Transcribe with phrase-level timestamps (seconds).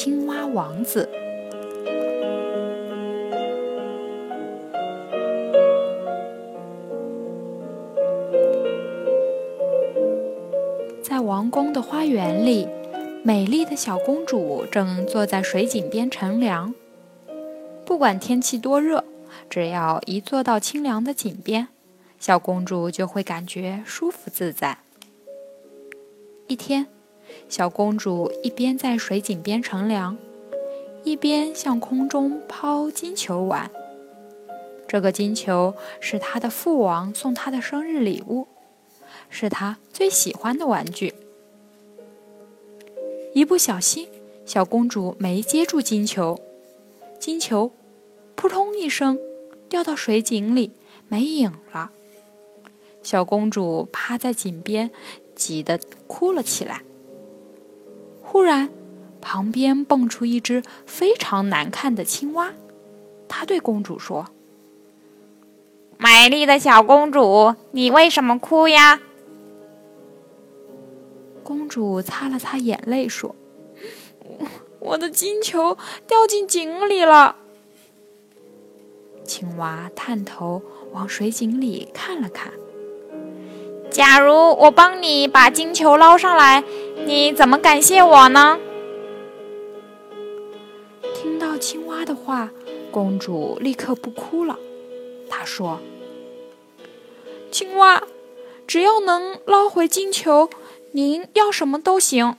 [0.00, 1.08] 青蛙王子》。
[11.02, 12.68] 在王宫的花园里，
[13.24, 16.72] 美丽的小公主正坐在水井边乘凉。
[17.84, 19.02] 不管天气多热，
[19.50, 21.66] 只要一坐到清凉的井边，
[22.20, 24.78] 小公主就会感觉舒服自在。
[26.46, 26.86] 一天，
[27.48, 30.16] 小公主一边在水井边乘凉，
[31.04, 33.70] 一边向空中抛金球玩。
[34.86, 38.46] 这个金球是她的父王送她的生日礼物，
[39.28, 41.14] 是她最喜欢的玩具。
[43.34, 44.08] 一不小心，
[44.44, 46.40] 小公主没接住金球，
[47.18, 47.72] 金球
[48.34, 49.18] 扑通一声
[49.68, 50.72] 掉到水井里，
[51.08, 51.90] 没影了。
[53.02, 54.90] 小公主趴在井边。
[55.38, 56.82] 急得哭了起来。
[58.30, 58.68] 忽然，
[59.22, 62.52] 旁边蹦出一只非常难看的青蛙，
[63.26, 64.26] 他对公主说
[65.96, 69.00] ：“美丽的小公主，你为什么哭呀？”
[71.42, 73.34] 公主擦了擦眼泪说
[74.78, 77.36] ：“我的金球掉进井里了。”
[79.24, 80.60] 青蛙探头
[80.92, 82.52] 往水井里看了看。
[83.90, 86.62] 假如我帮你把金球捞上来，
[87.06, 88.58] 你怎么感谢我呢？
[91.14, 92.50] 听到青蛙的话，
[92.90, 94.58] 公主立刻不哭了。
[95.28, 95.80] 她说
[97.50, 98.02] ：“青蛙，
[98.66, 100.48] 只要能捞回金球，
[100.92, 102.36] 您要什么都行。”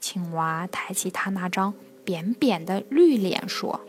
[0.00, 1.72] 青蛙抬起它那张
[2.04, 3.80] 扁扁的绿脸说：“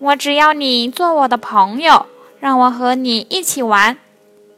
[0.00, 2.06] 我只要你做我的朋友，
[2.40, 3.98] 让我和你一起玩。”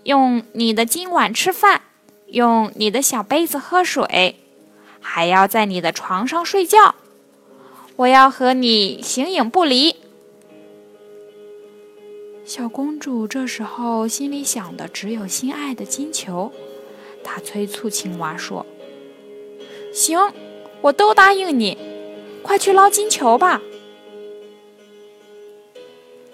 [0.06, 1.82] 用你的金碗吃饭，
[2.26, 4.36] 用你的小杯子喝水，
[5.00, 6.94] 还要在你的床上睡觉。
[7.96, 9.96] 我要和你形影不离。
[12.44, 16.52] 小公主这时候心里想的只有心爱的金球，
[17.24, 18.64] 她催促青蛙说
[19.92, 20.32] ：“行，
[20.82, 21.76] 我都答应你，
[22.44, 23.60] 快去捞金球吧。”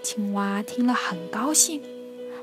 [0.03, 1.83] 青蛙听了很高兴。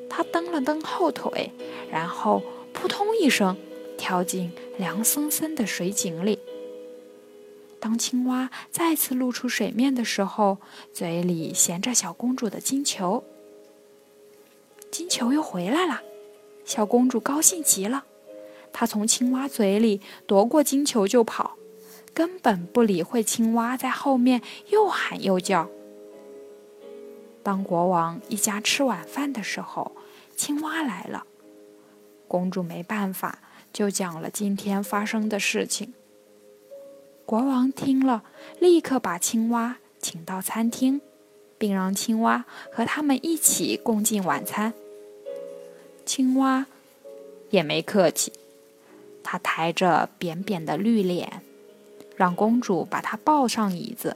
[0.10, 1.52] 他蹬了蹬后腿，
[1.92, 2.42] 然后
[2.74, 3.56] 扑通一声
[3.98, 6.40] 跳进凉森森的水井里。
[7.80, 10.58] 当青蛙再次露出水面的时候，
[10.92, 13.24] 嘴里衔着小公主的金球。
[14.92, 16.02] 金球又回来了，
[16.66, 18.04] 小公主高兴极了。
[18.74, 21.58] 她从青蛙嘴里夺过金球就跑，
[22.14, 25.70] 根本不理会青蛙在后面又喊又叫。
[27.50, 29.94] 当国王一家吃晚饭的时候，
[30.38, 31.26] 青蛙来了。
[32.28, 33.40] 公主没办法，
[33.74, 35.96] 就讲了今天发生的事情。
[37.26, 38.22] 国王听了，
[38.60, 41.02] 立刻把青蛙请到餐厅，
[41.58, 44.76] 并让青蛙和他们一起共进晚餐。
[46.06, 46.68] 青蛙
[47.50, 48.32] 也没客气，
[49.24, 51.42] 他抬着扁扁的绿脸，
[52.16, 54.16] 让公主把他抱上椅子。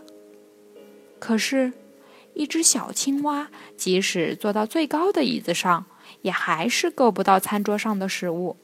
[1.18, 1.74] 可是。
[2.34, 5.86] 一只小青蛙，即使坐到最高的椅子上，
[6.22, 8.56] 也还是够不到餐桌上的食物。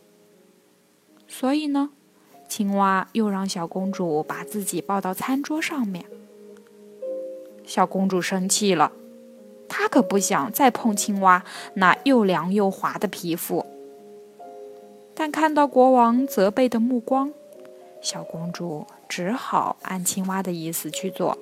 [1.28, 1.92] 所以呢，
[2.48, 6.06] 青蛙又让小公主把自己抱到餐桌上面。
[7.64, 8.92] 小公主生气了，
[9.68, 11.44] 她可不想再碰青蛙
[11.76, 13.64] 那又凉又滑的皮肤。
[15.14, 17.32] 但看到国王责备的目光，
[18.02, 21.38] 小公主只好按青蛙的意思去做。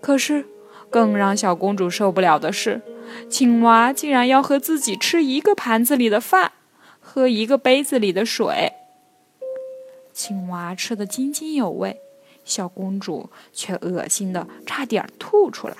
[0.00, 0.46] 可是，
[0.88, 2.80] 更让小公主受不了的是，
[3.28, 6.52] 青蛙竟然要和自己吃一个盘子里的饭，
[7.00, 8.72] 喝一个杯子里的水。
[10.12, 12.00] 青蛙吃得津津有味，
[12.44, 15.76] 小公主却恶心的差点吐出来。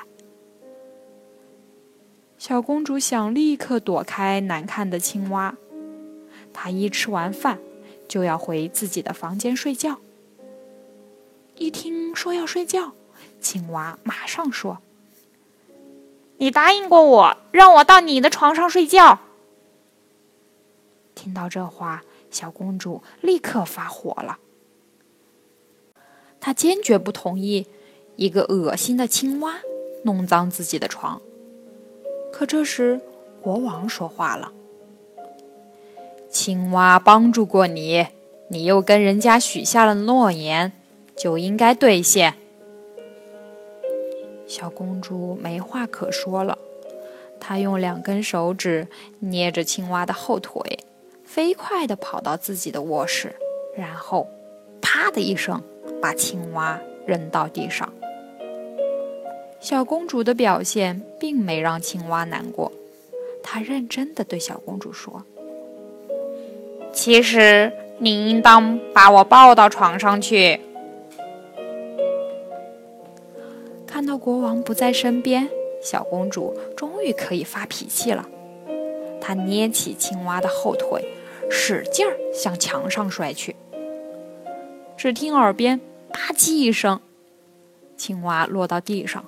[2.37, 5.57] 小公主想立刻躲开难看的青蛙，
[6.53, 7.59] 她一吃完饭
[8.07, 9.99] 就要回自己的房间睡觉。
[11.55, 12.93] 一听说要睡觉。
[13.47, 14.79] 青蛙马上说
[16.39, 19.21] ：“你答应过我，让我到你的床上睡觉。”
[21.15, 24.39] 听到这话，小公主立刻发火了。
[26.41, 27.69] 她坚决不同意
[28.17, 29.61] 一个恶心的青蛙
[30.03, 31.23] 弄脏自己的床。
[32.33, 33.01] 可这时，
[33.41, 34.53] 国王说话了
[36.29, 38.09] ：“青蛙帮助过你，
[38.49, 40.73] 你又跟人家许下了诺言，
[41.17, 42.35] 就应该兑现。”
[44.47, 46.57] 小公主没话可说了，
[47.41, 48.87] 她用两根手指
[49.19, 50.79] 捏着青蛙的后腿，
[51.25, 53.35] 飞快地跑到自己的卧室，
[53.77, 54.29] 然后
[54.81, 55.63] “啪”的一声
[56.01, 57.93] 把青蛙扔到地上。
[59.59, 62.71] 小公主的表现并没让青蛙难过，
[63.43, 65.25] 她认真地对小公主说
[66.95, 70.61] ：“其实你应当把我抱到床上去。”
[74.27, 75.49] 国王不在身边，
[75.81, 78.29] 小公主终于可以发脾气了。
[79.21, 81.01] 她捏起青蛙的后腿，
[81.49, 83.55] 使劲儿向墙上摔去。
[84.97, 85.79] 只听耳边
[86.13, 87.01] “吧唧”一声，
[87.97, 89.25] 青蛙落到地上。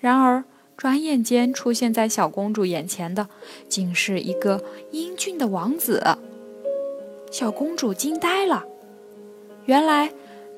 [0.00, 0.42] 然而，
[0.76, 3.28] 转眼间出现在小公主眼前的，
[3.68, 6.02] 竟是一个英俊的王子。
[7.30, 8.64] 小公主惊呆了，
[9.66, 10.12] 原来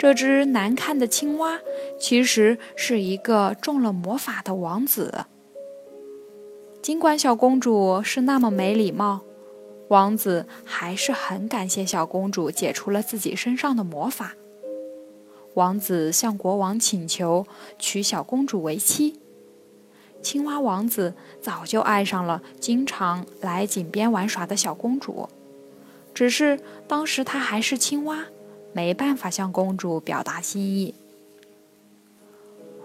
[0.06, 1.58] 这只难看的青蛙，
[1.98, 5.24] 其实是一个中了魔法的王子。
[6.80, 9.22] 尽管小公主是那么没礼貌，
[9.88, 14.36] 王子还是很感谢小公主解除了自己身上的魔法。
[15.54, 17.44] 王子向国王请求
[17.76, 19.18] 娶小公主为妻。
[20.22, 25.28] 青蛙王子早就爱上了经常来井边玩耍的小公主，
[26.14, 28.26] 只是当时他还是青蛙，
[28.76, 30.92] 没办法向公主表达心意。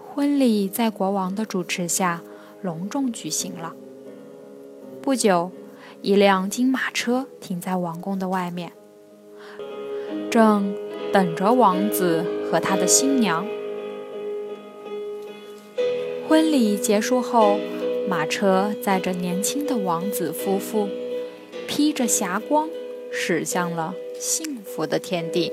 [0.08, 2.22] 婚礼在国王的主持下
[2.62, 3.74] 隆重举行了。
[5.02, 5.50] 不久，
[6.00, 8.72] 一辆金马车停在王宫的外面，
[10.30, 10.74] 正
[11.12, 13.46] 等着王子和他的新娘。
[16.26, 17.58] 婚礼结束后，
[18.08, 20.88] 马车载着年轻的王子夫妇，
[21.68, 22.70] 披着霞光，
[23.10, 25.52] 驶向了幸福的天地。